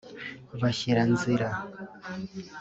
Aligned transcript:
bashyira 0.61 1.01
nzira 1.11 1.47